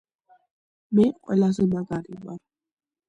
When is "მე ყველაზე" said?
0.99-1.67